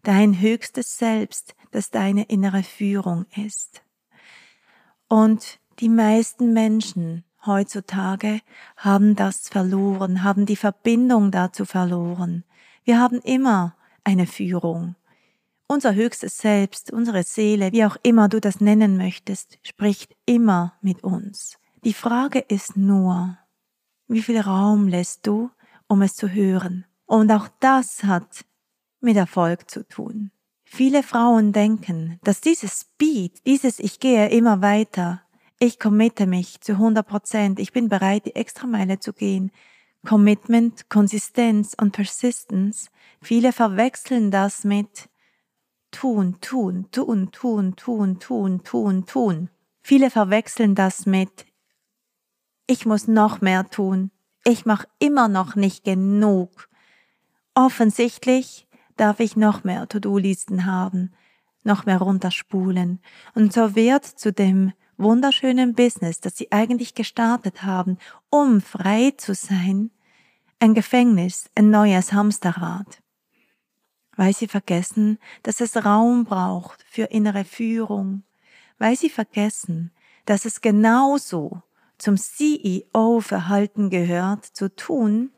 dein 0.10 0.42
höchstes 0.42 0.98
Selbst, 0.98 1.54
das 1.70 1.92
deine 1.92 2.24
innere 2.24 2.64
Führung 2.64 3.28
ist. 3.46 3.84
Und 5.08 5.60
die 5.80 5.88
meisten 5.88 6.52
Menschen 6.52 7.24
heutzutage 7.46 8.42
haben 8.76 9.16
das 9.16 9.50
verloren, 9.50 10.24
haben 10.24 10.48
die 10.48 10.56
Verbindung 10.56 11.30
dazu 11.30 11.64
verloren. 11.64 12.44
Wir 12.84 13.00
haben 13.00 13.20
immer 13.22 13.76
eine 14.04 14.26
Führung. 14.26 14.96
Unser 15.68 15.94
höchstes 15.94 16.40
Selbst, 16.40 16.92
unsere 16.92 17.22
Seele, 17.22 17.72
wie 17.72 17.86
auch 17.86 17.98
immer 18.02 18.30
du 18.30 18.42
das 18.42 18.60
nennen 18.62 18.98
möchtest, 18.98 19.60
spricht 19.62 20.16
immer 20.26 20.74
mit 20.82 21.04
uns. 21.04 21.60
Die 21.84 21.94
Frage 21.94 22.40
ist 22.40 22.76
nur, 22.76 23.38
wie 24.08 24.24
viel 24.24 24.42
Raum 24.42 24.88
lässt 24.88 25.28
du, 25.28 25.52
um 25.88 26.02
es 26.02 26.16
zu 26.16 26.30
hören? 26.30 26.86
Und 27.06 27.32
auch 27.32 27.48
das 27.60 28.04
hat 28.04 28.44
mit 29.02 29.18
Erfolg 29.18 29.70
zu 29.70 29.88
tun. 29.88 30.32
Viele 30.64 31.04
Frauen 31.04 31.52
denken, 31.52 32.20
dass 32.24 32.42
dieses 32.42 32.82
Speed, 32.82 33.46
dieses 33.46 33.80
Ich 33.80 34.00
gehe 34.00 34.30
immer 34.30 34.62
weiter, 34.62 35.22
ich 35.60 35.80
committe 35.80 36.28
mich 36.28 36.62
zu 36.62 36.74
100 36.74 37.06
Prozent, 37.06 37.60
ich 37.60 37.74
bin 37.74 37.90
bereit, 37.90 38.26
die 38.26 38.36
Extrameile 38.36 39.00
zu 39.00 39.14
gehen, 39.14 39.52
Commitment, 40.08 40.90
Konsistenz 40.90 41.76
und 41.80 41.92
Persistence, 41.92 42.90
viele 43.22 43.52
verwechseln 43.52 44.32
das 44.32 44.64
mit 44.64 45.10
tun, 45.92 46.38
tun, 46.40 46.88
tun, 46.92 47.32
tun, 47.32 47.76
tun, 47.76 48.20
tun, 48.20 48.64
tun, 48.64 49.06
tun. 49.06 49.50
Viele 49.82 50.10
verwechseln 50.10 50.76
das 50.76 51.06
mit 51.06 51.46
ich 52.70 52.86
muss 52.86 53.08
noch 53.08 53.42
mehr 53.42 53.68
tun, 53.68 54.12
ich 54.46 54.64
mache 54.64 54.88
immer 55.00 55.28
noch 55.28 55.56
nicht 55.56 55.84
genug. 55.84 56.70
Offensichtlich 57.56 58.68
darf 59.00 59.20
ich 59.20 59.36
noch 59.36 59.64
mehr 59.64 59.88
To-Do-Listen 59.88 60.66
haben, 60.66 61.14
noch 61.64 61.86
mehr 61.86 62.00
runterspulen. 62.00 63.00
Und 63.36 63.54
so 63.54 63.76
wird 63.76 64.06
zu 64.06 64.32
dem 64.32 64.74
wunderschönen 64.98 65.74
Business, 65.74 66.20
das 66.20 66.38
sie 66.38 66.52
eigentlich 66.52 66.94
gestartet 66.96 67.64
haben, 67.64 67.98
um 68.30 68.62
frei 68.62 69.12
zu 69.18 69.34
sein, 69.34 69.92
ein 70.60 70.74
Gefängnis, 70.74 71.50
ein 71.56 71.70
neues 71.70 72.12
Hamsterrad. 72.12 73.02
Weil 74.16 74.34
sie 74.34 74.48
vergessen, 74.48 75.18
dass 75.44 75.62
es 75.62 75.86
Raum 75.86 76.26
braucht 76.26 76.84
für 76.90 77.06
innere 77.06 77.46
Führung, 77.46 78.24
weil 78.78 78.98
sie 78.98 79.10
vergessen, 79.10 79.92
dass 80.26 80.44
es 80.44 80.60
genauso 80.60 81.62
zum 81.98 82.18
CEO-Verhalten 82.18 83.90
gehört, 83.90 84.46
zu 84.46 84.74
tun, 84.76 85.32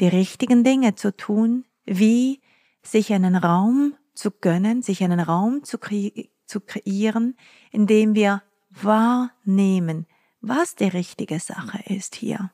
die 0.00 0.08
richtigen 0.08 0.64
Dinge 0.64 0.94
zu 0.94 1.16
tun, 1.16 1.64
wie 1.86 2.40
sich 2.82 3.12
einen 3.12 3.36
Raum 3.36 3.94
zu 4.14 4.30
gönnen, 4.30 4.82
sich 4.82 5.02
einen 5.02 5.20
Raum 5.20 5.64
zu, 5.64 5.78
kre 5.78 6.12
zu 6.46 6.60
kreieren, 6.60 7.36
in 7.70 7.86
dem 7.86 8.14
wir 8.14 8.42
wahrnehmen, 8.70 10.06
was 10.40 10.74
die 10.74 10.84
richtige 10.88 11.40
Sache 11.40 11.82
ist 11.86 12.14
hier. 12.14 12.50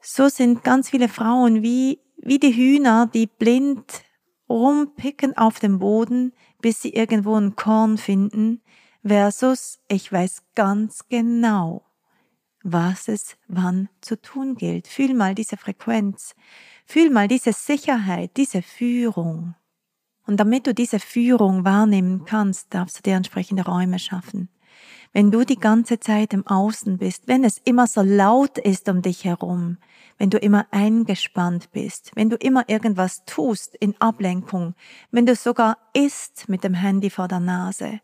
So 0.00 0.28
sind 0.28 0.64
ganz 0.64 0.90
viele 0.90 1.08
Frauen 1.08 1.62
wie, 1.62 2.00
wie 2.16 2.38
die 2.38 2.54
Hühner, 2.54 3.06
die 3.12 3.26
blind 3.26 4.02
rumpicken 4.48 5.36
auf 5.36 5.60
dem 5.60 5.78
Boden, 5.78 6.32
bis 6.60 6.82
sie 6.82 6.90
irgendwo 6.90 7.34
ein 7.36 7.56
Korn 7.56 7.98
finden, 7.98 8.62
versus 9.02 9.78
ich 9.88 10.10
weiß 10.10 10.42
ganz 10.54 11.08
genau, 11.08 11.84
was 12.62 13.08
es 13.08 13.36
wann 13.48 13.88
zu 14.00 14.20
tun 14.20 14.56
gilt. 14.56 14.88
Fühl 14.88 15.14
mal 15.14 15.34
diese 15.34 15.56
Frequenz. 15.56 16.34
Fühl 16.84 17.10
mal 17.10 17.28
diese 17.28 17.52
Sicherheit, 17.52 18.36
diese 18.36 18.62
Führung. 18.62 19.54
Und 20.26 20.38
damit 20.38 20.66
du 20.66 20.74
diese 20.74 21.00
Führung 21.00 21.64
wahrnehmen 21.64 22.24
kannst, 22.24 22.72
darfst 22.72 22.98
du 22.98 23.02
dir 23.02 23.16
entsprechende 23.16 23.64
Räume 23.64 23.98
schaffen. 23.98 24.48
Wenn 25.12 25.30
du 25.30 25.44
die 25.44 25.58
ganze 25.58 26.00
Zeit 26.00 26.32
im 26.32 26.46
Außen 26.46 26.98
bist, 26.98 27.28
wenn 27.28 27.44
es 27.44 27.58
immer 27.58 27.86
so 27.86 28.02
laut 28.02 28.58
ist 28.58 28.88
um 28.88 29.00
dich 29.00 29.24
herum, 29.24 29.78
wenn 30.18 30.30
du 30.30 30.38
immer 30.38 30.66
eingespannt 30.70 31.70
bist, 31.72 32.10
wenn 32.14 32.30
du 32.30 32.36
immer 32.36 32.68
irgendwas 32.68 33.24
tust 33.24 33.76
in 33.76 33.94
Ablenkung, 34.00 34.74
wenn 35.10 35.26
du 35.26 35.36
sogar 35.36 35.78
isst 35.92 36.48
mit 36.48 36.64
dem 36.64 36.74
Handy 36.74 37.10
vor 37.10 37.28
der 37.28 37.40
Nase, 37.40 38.00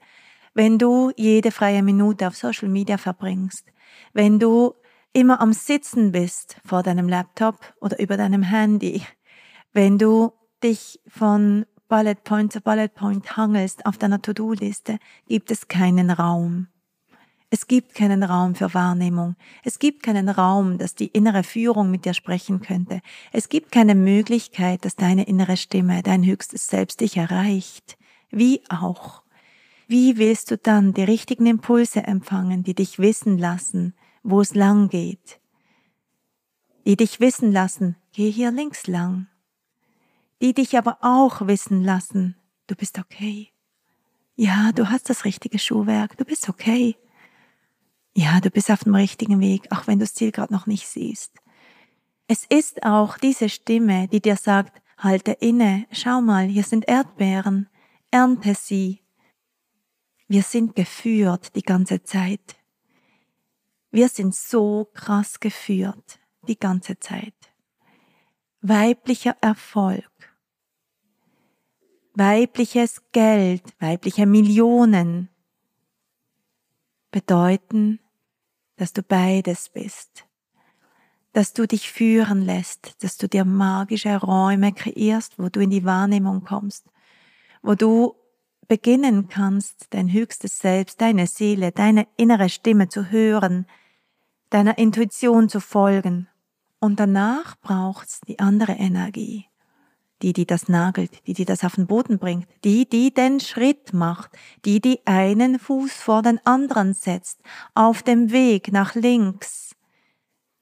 wenn 0.55 0.79
du 0.79 1.13
jede 1.17 1.51
freie 1.51 1.83
Minute 1.83 2.27
auf 2.27 2.37
Social 2.37 2.69
Media 2.69 2.97
verbringst, 2.97 3.67
wenn 4.13 4.39
du 4.39 4.75
immer 5.13 5.41
am 5.41 5.53
Sitzen 5.53 6.13
bist 6.13 6.57
vor 6.65 6.83
deinem 6.83 7.09
Laptop 7.09 7.57
oder 7.81 7.99
über 7.99 8.17
deinem 8.17 8.43
Handy, 8.43 9.03
wenn 9.73 9.99
du 9.99 10.33
dich 10.63 11.01
von 11.07 11.67
Bullet 11.89 12.17
Point 12.23 12.53
zu 12.53 12.61
Bullet 12.61 12.89
Point 12.89 13.37
hangelst 13.37 13.85
auf 13.87 13.99
deiner 13.99 14.23
To-Do-Liste, 14.23 14.99
gibt 15.27 15.51
es 15.51 15.69
keinen 15.69 16.11
Raum. 16.11 16.69
Es 17.53 17.67
gibt 17.67 17.97
keinen 17.97 18.23
Raum 18.23 18.55
für 18.55 18.75
Wahrnehmung. 18.75 19.35
Es 19.65 19.81
gibt 19.81 20.05
keinen 20.05 20.29
Raum, 20.29 20.79
dass 20.79 20.95
die 20.95 21.09
innere 21.09 21.43
Führung 21.43 21.91
mit 21.91 22.05
dir 22.05 22.15
sprechen 22.15 22.61
könnte. 22.61 23.01
Es 23.33 23.49
gibt 23.49 23.73
keine 23.73 23.97
Möglichkeit, 23.97 24.85
dass 24.85 24.95
deine 24.95 25.27
innere 25.27 25.57
Stimme, 25.57 26.05
dein 26.05 26.25
höchstes 26.25 26.69
Selbst 26.69 27.01
dich 27.01 27.17
erreicht. 27.17 27.99
Wie 28.31 28.63
auch. 28.69 29.25
wie 29.89 30.19
willst 30.19 30.53
du 30.53 30.57
dann 30.57 30.95
die 30.95 31.03
richtigen 31.03 31.47
Impulse 31.47 32.05
empfangen, 32.05 32.63
die 32.63 32.75
dich 32.77 33.01
wissen 33.01 33.39
lassen, 33.39 33.95
wo 34.23 34.41
es 34.41 34.55
lang 34.55 34.89
geht? 34.89 35.41
Die 36.87 36.97
dich 36.97 37.21
wissen 37.21 37.53
lassen, 37.53 37.97
geh 38.13 38.31
hier 38.31 38.51
links 38.51 38.87
lang. 38.87 39.29
Die 40.41 40.55
dich 40.55 40.77
aber 40.77 40.99
auch 41.03 41.47
wissen 41.47 41.85
lassen, 41.85 42.37
du 42.67 42.75
bist 42.75 42.99
okay. 42.99 43.53
Ja, 44.37 44.73
du 44.73 44.89
hast 44.89 45.11
das 45.11 45.25
richtige 45.25 45.59
Schuhwerk, 45.59 46.17
du 46.17 46.25
bist 46.25 46.49
okay. 46.49 46.97
Ja, 48.15 48.41
du 48.41 48.51
bist 48.51 48.71
auf 48.71 48.85
dem 48.85 48.95
richtigen 48.95 49.41
Weg, 49.41 49.71
auch 49.71 49.87
wenn 49.87 49.99
du 49.99 50.05
das 50.05 50.15
Ziel 50.15 50.33
gerade 50.33 50.53
noch 50.53 50.67
nicht 50.67 50.89
siehst. 50.89 51.33
Es 52.27 52.45
ist 52.45 52.85
auch 52.85 53.19
diese 53.19 53.49
Stimme, 53.49 54.09
die 54.09 54.21
dir 54.21 54.37
sagt, 54.37 54.81
halte 54.99 55.33
inne, 55.33 55.87
schau 55.93 56.21
mal, 56.21 56.47
hier 56.47 56.63
sind 56.63 56.89
Erdbeeren, 56.89 57.69
ernte 58.11 58.55
sie. 58.55 59.01
Wir 60.29 60.43
sind 60.43 60.75
geführt 60.77 61.55
die 61.57 61.63
ganze 61.63 62.03
Zeit. 62.03 62.60
Wir 63.91 64.09
sind 64.09 64.35
so 64.35 64.89
krass 64.95 65.41
geführt 65.41 66.21
die 66.47 66.59
ganze 66.59 66.99
Zeit. 66.99 67.35
Weiblicher 68.63 69.37
Erfolg, 69.41 70.11
weibliches 72.15 73.03
Geld, 73.13 73.63
weibliche 73.81 74.27
Millionen 74.27 75.29
bedeuten, 77.11 77.99
dass 78.77 78.93
du 78.93 79.03
beides 79.03 79.71
bist, 79.71 80.27
dass 81.33 81.53
du 81.53 81.67
dich 81.67 81.91
führen 81.91 82.43
lässt, 82.43 83.03
dass 83.03 83.17
du 83.17 83.29
dir 83.29 83.45
magische 83.45 84.17
Räume 84.17 84.73
kreierst, 84.73 85.39
wo 85.39 85.49
du 85.49 85.61
in 85.61 85.71
die 85.71 85.85
Wahrnehmung 85.85 86.45
kommst, 86.45 86.87
wo 87.63 87.75
du 87.75 88.15
beginnen 88.69 89.29
kannst, 89.29 89.89
dein 89.91 90.13
höchstes 90.13 90.61
Selbst, 90.61 91.01
deine 91.01 91.27
Seele, 91.27 91.73
deine 91.73 92.07
innere 92.17 92.49
Stimme 92.49 92.89
zu 92.89 93.11
hören, 93.11 93.67
deiner 94.51 94.79
Intuition 94.79 95.49
zu 95.49 95.61
folgen. 95.61 96.29
Und 96.81 97.01
danach 97.01 97.57
braucht's 97.61 98.21
die 98.23 98.39
andere 98.39 98.73
Energie, 98.73 99.47
die, 100.23 100.33
die 100.33 100.47
das 100.47 100.69
nagelt, 100.69 101.27
die, 101.27 101.35
die 101.35 101.45
das 101.45 101.65
auf 101.65 101.75
den 101.77 101.87
Boden 101.87 102.19
bringt, 102.19 102.49
die, 102.65 102.89
die 102.89 103.13
den 103.13 103.41
Schritt 103.41 103.93
macht, 103.93 104.31
die, 104.65 104.81
die 104.81 105.07
einen 105.07 105.59
Fuß 105.59 105.93
vor 105.93 106.23
den 106.23 106.45
anderen 106.47 106.95
setzt, 106.95 107.41
auf 107.75 108.03
dem 108.03 108.33
Weg 108.33 108.73
nach 108.73 108.95
links. 108.95 109.77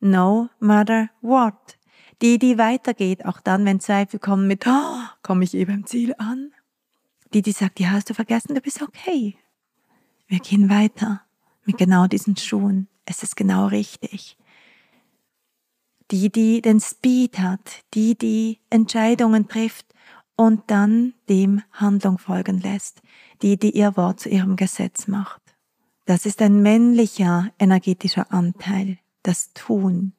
No 0.00 0.48
matter 0.60 1.10
what. 1.22 1.78
Die, 2.20 2.38
die 2.38 2.58
weitergeht, 2.58 3.24
auch 3.24 3.40
dann, 3.40 3.64
wenn 3.64 3.78
Zweifel 3.78 4.18
kommen 4.18 4.48
mit, 4.48 4.66
oh, 4.66 5.00
komme 5.22 5.44
ich 5.44 5.54
eben 5.54 5.72
im 5.72 5.86
Ziel 5.86 6.14
an? 6.18 6.52
Die, 7.32 7.42
die 7.42 7.52
sagt, 7.52 7.78
ja, 7.78 7.90
hast 7.90 8.10
du 8.10 8.14
vergessen, 8.14 8.54
du 8.54 8.60
bist 8.60 8.82
okay. 8.82 9.36
Wir 10.26 10.40
gehen 10.40 10.68
weiter 10.68 11.22
mit 11.64 11.78
genau 11.78 12.06
diesen 12.06 12.36
Schuhen. 12.36 12.88
Es 13.10 13.22
ist 13.22 13.36
genau 13.36 13.66
richtig 13.66 14.36
die, 16.10 16.30
die 16.30 16.62
den 16.62 16.80
Speed 16.80 17.38
hat, 17.38 17.84
die, 17.94 18.16
die 18.16 18.60
Entscheidungen 18.70 19.48
trifft 19.48 19.86
und 20.36 20.62
dann 20.68 21.14
dem 21.28 21.62
Handlung 21.72 22.18
folgen 22.18 22.60
lässt, 22.60 23.02
die, 23.42 23.56
die 23.58 23.76
ihr 23.76 23.96
Wort 23.96 24.20
zu 24.20 24.28
ihrem 24.28 24.56
Gesetz 24.56 25.06
macht. 25.06 25.42
Das 26.06 26.24
ist 26.24 26.40
ein 26.40 26.62
männlicher 26.62 27.50
energetischer 27.58 28.32
Anteil, 28.32 28.98
das 29.22 29.52
Tun. 29.52 30.12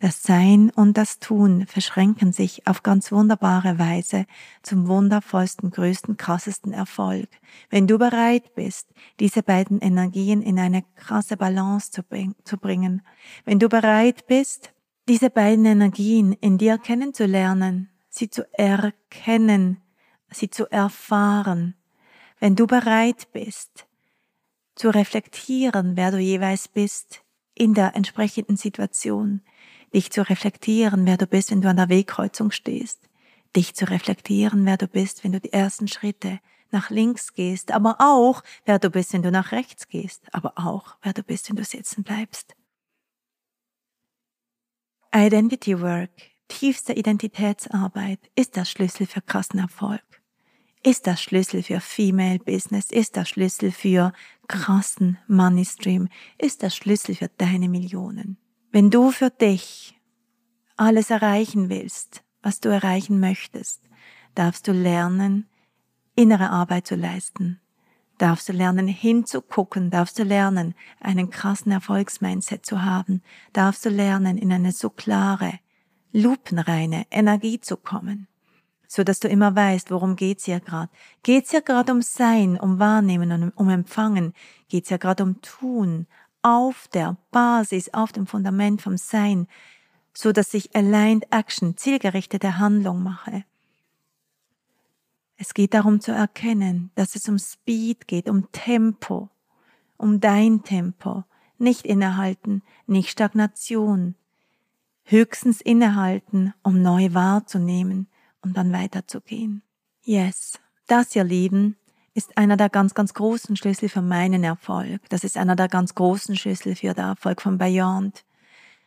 Das 0.00 0.22
Sein 0.22 0.70
und 0.70 0.96
das 0.96 1.18
Tun 1.18 1.66
verschränken 1.66 2.32
sich 2.32 2.68
auf 2.68 2.84
ganz 2.84 3.10
wunderbare 3.10 3.80
Weise 3.80 4.26
zum 4.62 4.86
wundervollsten, 4.86 5.72
größten, 5.72 6.16
krassesten 6.16 6.72
Erfolg. 6.72 7.28
Wenn 7.68 7.88
du 7.88 7.98
bereit 7.98 8.54
bist, 8.54 8.94
diese 9.18 9.42
beiden 9.42 9.80
Energien 9.80 10.40
in 10.40 10.60
eine 10.60 10.84
krasse 10.94 11.36
Balance 11.36 11.90
zu, 11.90 12.56
bringen, 12.56 13.02
wenn 13.44 13.58
du 13.58 13.68
bereit 13.68 14.28
bist, 14.28 14.72
diese 15.08 15.30
beiden 15.30 15.64
Energien 15.64 16.32
in 16.32 16.58
dir 16.58 16.78
kennenzulernen, 16.78 17.90
sie 18.08 18.30
zu 18.30 18.46
erkennen, 18.52 19.78
sie 20.30 20.48
zu 20.48 20.70
erfahren, 20.70 21.74
wenn 22.38 22.54
du 22.54 22.68
bereit 22.68 23.32
bist, 23.32 23.86
zu 24.76 24.90
reflektieren, 24.90 25.96
wer 25.96 26.12
du 26.12 26.18
jeweils 26.18 26.68
bist 26.68 27.24
in 27.54 27.74
der 27.74 27.96
entsprechenden 27.96 28.56
Situation, 28.56 29.42
dich 29.94 30.10
zu 30.10 30.28
reflektieren, 30.28 31.06
wer 31.06 31.16
du 31.16 31.26
bist, 31.26 31.50
wenn 31.50 31.60
du 31.60 31.68
an 31.68 31.76
der 31.76 31.88
Wegkreuzung 31.88 32.50
stehst, 32.50 33.08
dich 33.56 33.74
zu 33.74 33.88
reflektieren, 33.88 34.64
wer 34.66 34.76
du 34.76 34.86
bist, 34.86 35.24
wenn 35.24 35.32
du 35.32 35.40
die 35.40 35.52
ersten 35.52 35.88
Schritte 35.88 36.40
nach 36.70 36.90
links 36.90 37.32
gehst, 37.32 37.72
aber 37.72 37.96
auch, 37.98 38.42
wer 38.64 38.78
du 38.78 38.90
bist, 38.90 39.12
wenn 39.12 39.22
du 39.22 39.30
nach 39.30 39.52
rechts 39.52 39.88
gehst, 39.88 40.22
aber 40.32 40.52
auch, 40.56 40.96
wer 41.02 41.12
du 41.12 41.22
bist, 41.22 41.48
wenn 41.48 41.56
du 41.56 41.64
sitzen 41.64 42.02
bleibst. 42.02 42.54
Identity 45.14 45.80
Work, 45.80 46.10
tiefste 46.48 46.92
Identitätsarbeit, 46.92 48.20
ist 48.34 48.56
der 48.56 48.66
Schlüssel 48.66 49.06
für 49.06 49.22
krassen 49.22 49.58
Erfolg. 49.58 50.02
Ist 50.82 51.06
der 51.06 51.16
Schlüssel 51.16 51.62
für 51.62 51.80
Female 51.80 52.38
Business, 52.38 52.90
ist 52.90 53.16
der 53.16 53.24
Schlüssel 53.24 53.72
für 53.72 54.12
krassen 54.46 55.18
Money 55.26 55.64
Stream, 55.64 56.08
ist 56.36 56.62
der 56.62 56.70
Schlüssel 56.70 57.14
für 57.14 57.28
deine 57.28 57.68
Millionen. 57.68 58.38
Wenn 58.70 58.90
du 58.90 59.10
für 59.12 59.30
dich 59.30 59.98
alles 60.76 61.08
erreichen 61.08 61.70
willst, 61.70 62.22
was 62.42 62.60
du 62.60 62.68
erreichen 62.68 63.18
möchtest, 63.18 63.80
darfst 64.34 64.68
du 64.68 64.72
lernen, 64.72 65.48
innere 66.14 66.50
Arbeit 66.50 66.86
zu 66.86 66.94
leisten, 66.94 67.60
darfst 68.18 68.46
du 68.48 68.52
lernen 68.52 68.86
hinzugucken, 68.86 69.90
darfst 69.90 70.18
du 70.18 70.22
lernen, 70.22 70.74
einen 71.00 71.30
krassen 71.30 71.72
Erfolgsmindset 71.72 72.66
zu 72.66 72.82
haben, 72.82 73.22
darfst 73.54 73.86
du 73.86 73.88
lernen, 73.88 74.36
in 74.36 74.52
eine 74.52 74.72
so 74.72 74.90
klare, 74.90 75.60
lupenreine 76.12 77.06
Energie 77.10 77.60
zu 77.60 77.78
kommen, 77.78 78.28
so 78.86 79.02
dass 79.02 79.18
du 79.18 79.28
immer 79.28 79.56
weißt, 79.56 79.90
worum 79.90 80.14
geht's 80.14 80.44
hier 80.44 80.60
gerade. 80.60 80.90
Geht's 81.22 81.52
hier 81.52 81.62
gerade 81.62 81.90
um 81.90 82.02
Sein, 82.02 82.60
um 82.60 82.78
Wahrnehmen 82.78 83.32
und 83.32 83.50
um 83.56 83.70
Empfangen? 83.70 84.34
Geht's 84.68 84.90
hier 84.90 84.98
gerade 84.98 85.22
um 85.22 85.40
Tun 85.40 86.06
auf 86.42 86.88
der 86.88 87.16
Basis, 87.30 87.92
auf 87.94 88.12
dem 88.12 88.26
Fundament 88.26 88.82
vom 88.82 88.96
Sein, 88.96 89.48
so 90.12 90.32
dass 90.32 90.54
ich 90.54 90.74
aligned 90.74 91.26
Action, 91.30 91.76
zielgerichtete 91.76 92.58
Handlung 92.58 93.02
mache? 93.02 93.44
Es 95.36 95.54
geht 95.54 95.74
darum 95.74 96.00
zu 96.00 96.10
erkennen, 96.10 96.90
dass 96.96 97.14
es 97.14 97.28
um 97.28 97.38
Speed 97.38 98.08
geht, 98.08 98.28
um 98.28 98.50
Tempo, 98.50 99.28
um 99.96 100.20
dein 100.20 100.64
Tempo, 100.64 101.24
nicht 101.58 101.86
innehalten, 101.86 102.62
nicht 102.86 103.10
Stagnation, 103.10 104.16
höchstens 105.04 105.60
innehalten, 105.60 106.54
um 106.62 106.82
neu 106.82 107.14
wahrzunehmen 107.14 108.08
und 108.42 108.56
dann 108.56 108.72
weiterzugehen. 108.72 109.62
Yes, 110.02 110.58
das, 110.86 111.14
ihr 111.14 111.24
Lieben, 111.24 111.76
ist 112.18 112.36
einer 112.36 112.56
der 112.56 112.68
ganz, 112.68 112.94
ganz 112.94 113.14
großen 113.14 113.56
Schlüssel 113.56 113.88
für 113.88 114.02
meinen 114.02 114.42
Erfolg. 114.42 115.00
Das 115.08 115.22
ist 115.22 115.38
einer 115.38 115.54
der 115.54 115.68
ganz 115.68 115.94
großen 115.94 116.36
Schlüssel 116.36 116.74
für 116.74 116.92
den 116.92 117.04
Erfolg 117.04 117.40
von 117.40 117.58
Beyond. 117.58 118.24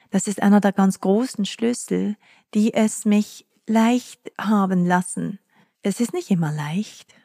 Das 0.10 0.28
ist 0.28 0.44
einer 0.44 0.60
der 0.60 0.74
ganz 0.74 1.00
großen 1.00 1.46
Schlüssel, 1.46 2.18
die 2.54 2.74
es 2.74 3.06
mich 3.06 3.48
leicht 3.66 4.20
haben 4.38 4.86
lassen, 4.86 5.40
es 5.84 6.00
ist 6.00 6.14
nicht 6.14 6.30
immer 6.30 6.52
leicht, 6.52 7.16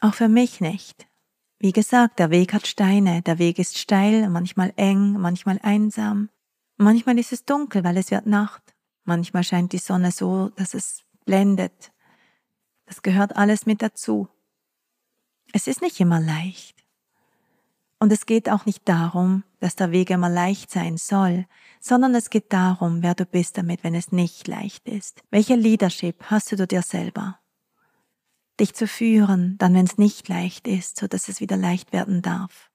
auch 0.00 0.14
für 0.14 0.28
mich 0.28 0.60
nicht. 0.60 1.06
Wie 1.58 1.72
gesagt, 1.72 2.18
der 2.18 2.30
Weg 2.30 2.54
hat 2.54 2.66
Steine, 2.66 3.20
der 3.22 3.38
Weg 3.38 3.58
ist 3.58 3.76
steil, 3.76 4.30
manchmal 4.30 4.72
eng, 4.76 5.18
manchmal 5.18 5.58
einsam. 5.62 6.30
Manchmal 6.76 7.18
ist 7.18 7.32
es 7.32 7.44
dunkel, 7.44 7.84
weil 7.84 7.96
es 7.96 8.10
wird 8.10 8.26
Nacht. 8.26 8.62
Manchmal 9.04 9.44
scheint 9.44 9.72
die 9.72 9.78
Sonne 9.78 10.12
so, 10.12 10.50
dass 10.50 10.74
es 10.74 11.02
blendet. 11.24 11.92
Das 12.86 13.02
gehört 13.02 13.36
alles 13.36 13.66
mit 13.66 13.82
dazu. 13.82 14.28
Es 15.52 15.66
ist 15.66 15.82
nicht 15.82 16.00
immer 16.00 16.20
leicht. 16.20 16.84
Und 17.98 18.12
es 18.12 18.26
geht 18.26 18.50
auch 18.50 18.66
nicht 18.66 18.86
darum, 18.88 19.42
dass 19.58 19.74
der 19.74 19.90
Weg 19.90 20.10
immer 20.10 20.28
leicht 20.28 20.70
sein 20.70 20.98
soll, 20.98 21.46
sondern 21.80 22.14
es 22.14 22.28
geht 22.28 22.52
darum, 22.52 23.02
wer 23.02 23.14
du 23.14 23.24
bist 23.24 23.56
damit, 23.56 23.84
wenn 23.84 23.94
es 23.94 24.12
nicht 24.12 24.48
leicht 24.48 24.86
ist. 24.86 25.22
Welche 25.30 25.54
Leadership 25.54 26.24
hast 26.24 26.52
du 26.52 26.66
dir 26.66 26.82
selber? 26.82 27.38
dich 28.60 28.74
zu 28.74 28.86
führen, 28.86 29.56
dann 29.58 29.74
wenn 29.74 29.84
es 29.84 29.98
nicht 29.98 30.28
leicht 30.28 30.66
ist, 30.66 30.98
so 30.98 31.06
dass 31.06 31.28
es 31.28 31.40
wieder 31.40 31.56
leicht 31.56 31.92
werden 31.92 32.22
darf. 32.22 32.70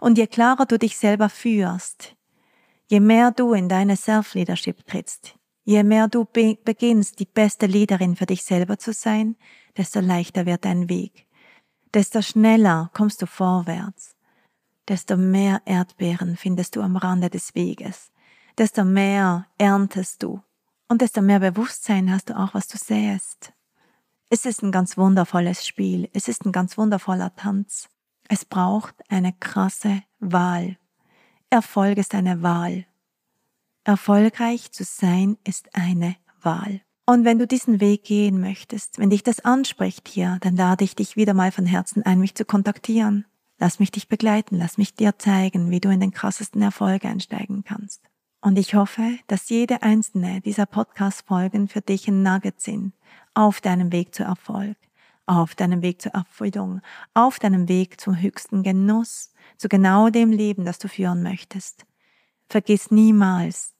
Und 0.00 0.18
je 0.18 0.26
klarer 0.26 0.66
du 0.66 0.78
dich 0.78 0.96
selber 0.96 1.28
führst, 1.28 2.16
je 2.86 3.00
mehr 3.00 3.30
du 3.30 3.52
in 3.52 3.68
deine 3.68 3.96
Self-Leadership 3.96 4.86
trittst, 4.86 5.34
je 5.64 5.82
mehr 5.82 6.08
du 6.08 6.24
be 6.24 6.58
beginnst, 6.64 7.18
die 7.18 7.26
beste 7.26 7.66
Leaderin 7.66 8.16
für 8.16 8.26
dich 8.26 8.42
selber 8.42 8.78
zu 8.78 8.92
sein, 8.92 9.36
desto 9.76 10.00
leichter 10.00 10.46
wird 10.46 10.64
dein 10.64 10.88
Weg, 10.88 11.26
desto 11.94 12.22
schneller 12.22 12.90
kommst 12.92 13.22
du 13.22 13.26
vorwärts, 13.26 14.16
desto 14.88 15.16
mehr 15.16 15.62
Erdbeeren 15.64 16.36
findest 16.36 16.76
du 16.76 16.82
am 16.82 16.96
Rande 16.96 17.30
des 17.30 17.54
Weges, 17.54 18.10
desto 18.58 18.84
mehr 18.84 19.46
erntest 19.58 20.22
du 20.22 20.42
und 20.88 21.02
desto 21.02 21.22
mehr 21.22 21.40
Bewusstsein 21.40 22.10
hast 22.10 22.30
du 22.30 22.38
auch, 22.38 22.54
was 22.54 22.66
du 22.68 22.76
sähst. 22.76 23.52
Es 24.32 24.46
ist 24.46 24.62
ein 24.62 24.70
ganz 24.70 24.96
wundervolles 24.96 25.66
Spiel. 25.66 26.08
Es 26.12 26.28
ist 26.28 26.46
ein 26.46 26.52
ganz 26.52 26.78
wundervoller 26.78 27.34
Tanz. 27.34 27.88
Es 28.28 28.44
braucht 28.44 28.94
eine 29.08 29.32
krasse 29.32 30.04
Wahl. 30.20 30.78
Erfolg 31.50 31.98
ist 31.98 32.14
eine 32.14 32.40
Wahl. 32.42 32.86
Erfolgreich 33.82 34.70
zu 34.70 34.84
sein 34.84 35.36
ist 35.42 35.74
eine 35.74 36.14
Wahl. 36.40 36.80
Und 37.10 37.24
wenn 37.24 37.40
du 37.40 37.46
diesen 37.48 37.80
Weg 37.80 38.04
gehen 38.04 38.40
möchtest, 38.40 39.00
wenn 39.00 39.10
dich 39.10 39.24
das 39.24 39.44
anspricht 39.44 40.06
hier, 40.06 40.38
dann 40.42 40.54
lade 40.54 40.84
ich 40.84 40.94
dich 40.94 41.16
wieder 41.16 41.34
mal 41.34 41.50
von 41.50 41.66
Herzen 41.66 42.04
ein, 42.04 42.20
mich 42.20 42.36
zu 42.36 42.44
kontaktieren. 42.44 43.24
Lass 43.58 43.80
mich 43.80 43.90
dich 43.90 44.06
begleiten, 44.06 44.56
lass 44.56 44.78
mich 44.78 44.94
dir 44.94 45.18
zeigen, 45.18 45.72
wie 45.72 45.80
du 45.80 45.88
in 45.88 45.98
den 45.98 46.12
krassesten 46.12 46.62
Erfolg 46.62 47.04
einsteigen 47.04 47.64
kannst. 47.64 48.00
Und 48.40 48.56
ich 48.58 48.76
hoffe, 48.76 49.02
dass 49.26 49.48
jede 49.48 49.82
einzelne 49.82 50.40
dieser 50.40 50.66
Podcast-Folgen 50.66 51.66
für 51.66 51.80
dich 51.80 52.06
ein 52.06 52.22
Nugget 52.22 52.60
sind 52.60 52.94
auf 53.34 53.60
deinem 53.60 53.90
Weg 53.90 54.14
zu 54.14 54.22
Erfolg, 54.22 54.76
auf 55.26 55.56
deinem 55.56 55.82
Weg 55.82 56.00
zur 56.00 56.12
Erfüllung, 56.12 56.80
auf 57.12 57.40
deinem 57.40 57.66
Weg 57.68 58.00
zum 58.00 58.20
höchsten 58.20 58.62
Genuss, 58.62 59.32
zu 59.58 59.68
genau 59.68 60.10
dem 60.10 60.30
Leben, 60.30 60.64
das 60.64 60.78
du 60.78 60.86
führen 60.86 61.24
möchtest. 61.24 61.86
Vergiss 62.48 62.92
niemals, 62.92 63.74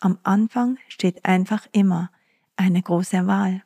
am 0.00 0.18
Anfang 0.24 0.78
steht 0.88 1.24
einfach 1.24 1.68
immer 1.70 2.10
eine 2.56 2.82
große 2.82 3.26
Wahl. 3.26 3.62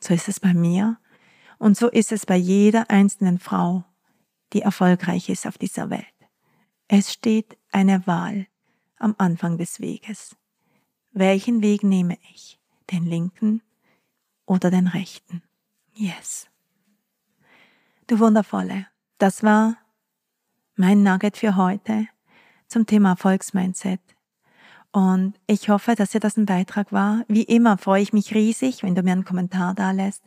So 0.00 0.14
ist 0.14 0.28
es 0.28 0.40
bei 0.40 0.54
mir 0.54 0.98
und 1.58 1.76
so 1.76 1.88
ist 1.88 2.12
es 2.12 2.26
bei 2.26 2.36
jeder 2.36 2.90
einzelnen 2.90 3.38
Frau, 3.38 3.84
die 4.52 4.62
erfolgreich 4.62 5.28
ist 5.28 5.46
auf 5.46 5.58
dieser 5.58 5.90
Welt. 5.90 6.06
Es 6.88 7.12
steht 7.12 7.58
eine 7.72 8.06
Wahl 8.06 8.46
am 8.98 9.14
Anfang 9.18 9.58
des 9.58 9.80
Weges. 9.80 10.36
Welchen 11.12 11.62
Weg 11.62 11.82
nehme 11.82 12.18
ich? 12.32 12.60
Den 12.90 13.04
linken 13.04 13.62
oder 14.44 14.70
den 14.70 14.86
rechten? 14.86 15.42
Yes. 15.94 16.48
Du 18.06 18.20
Wundervolle, 18.20 18.86
das 19.18 19.42
war 19.42 19.76
mein 20.76 21.02
Nugget 21.02 21.36
für 21.36 21.56
heute 21.56 22.06
zum 22.68 22.86
Thema 22.86 23.10
Erfolgsmindset. 23.10 24.00
Und 24.96 25.34
ich 25.46 25.68
hoffe, 25.68 25.94
dass 25.94 26.12
dir 26.12 26.20
das 26.20 26.38
ein 26.38 26.46
Beitrag 26.46 26.90
war. 26.90 27.22
Wie 27.28 27.42
immer 27.42 27.76
freue 27.76 28.00
ich 28.00 28.14
mich 28.14 28.34
riesig, 28.34 28.82
wenn 28.82 28.94
du 28.94 29.02
mir 29.02 29.12
einen 29.12 29.26
Kommentar 29.26 29.74
da 29.74 29.90
lässt, 29.90 30.22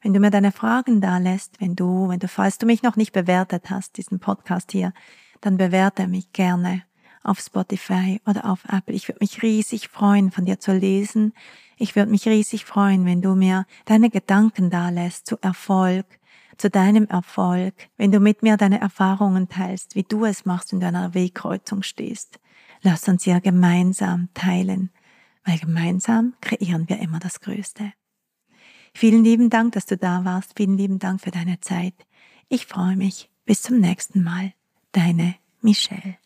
wenn 0.00 0.14
du 0.14 0.20
mir 0.20 0.30
deine 0.30 0.52
Fragen 0.52 1.00
da 1.00 1.18
lässt, 1.18 1.60
wenn 1.60 1.74
du, 1.74 2.08
wenn 2.08 2.20
du, 2.20 2.28
falls 2.28 2.56
du 2.56 2.64
mich 2.64 2.84
noch 2.84 2.94
nicht 2.94 3.10
bewertet 3.10 3.68
hast, 3.68 3.96
diesen 3.96 4.20
Podcast 4.20 4.70
hier, 4.70 4.92
dann 5.40 5.56
bewerte 5.56 6.06
mich 6.06 6.32
gerne 6.32 6.84
auf 7.24 7.40
Spotify 7.40 8.20
oder 8.24 8.48
auf 8.48 8.60
Apple. 8.68 8.94
Ich 8.94 9.08
würde 9.08 9.18
mich 9.22 9.42
riesig 9.42 9.88
freuen, 9.88 10.30
von 10.30 10.44
dir 10.44 10.60
zu 10.60 10.72
lesen. 10.72 11.32
Ich 11.76 11.96
würde 11.96 12.12
mich 12.12 12.28
riesig 12.28 12.64
freuen, 12.64 13.04
wenn 13.04 13.22
du 13.22 13.34
mir 13.34 13.66
deine 13.86 14.08
Gedanken 14.08 14.70
da 14.70 14.90
lässt 14.90 15.26
zu 15.26 15.36
Erfolg, 15.40 16.06
zu 16.58 16.70
deinem 16.70 17.08
Erfolg, 17.08 17.74
wenn 17.96 18.12
du 18.12 18.20
mit 18.20 18.44
mir 18.44 18.56
deine 18.56 18.80
Erfahrungen 18.80 19.48
teilst, 19.48 19.96
wie 19.96 20.04
du 20.04 20.24
es 20.26 20.44
machst, 20.44 20.70
wenn 20.70 20.78
du 20.78 20.86
an 20.86 20.94
einer 20.94 21.14
Wegkreuzung 21.14 21.82
stehst. 21.82 22.38
Lass 22.82 23.08
uns 23.08 23.24
ja 23.24 23.38
gemeinsam 23.38 24.28
teilen, 24.34 24.90
weil 25.44 25.58
gemeinsam 25.58 26.34
kreieren 26.40 26.88
wir 26.88 26.98
immer 26.98 27.20
das 27.20 27.40
Größte. 27.40 27.92
Vielen 28.94 29.24
lieben 29.24 29.50
Dank, 29.50 29.72
dass 29.72 29.86
du 29.86 29.96
da 29.96 30.24
warst. 30.24 30.52
Vielen 30.56 30.76
lieben 30.76 30.98
Dank 30.98 31.20
für 31.20 31.30
deine 31.30 31.60
Zeit. 31.60 31.94
Ich 32.48 32.66
freue 32.66 32.96
mich. 32.96 33.30
Bis 33.44 33.62
zum 33.62 33.78
nächsten 33.80 34.22
Mal. 34.22 34.52
Deine 34.92 35.36
Michelle. 35.62 36.18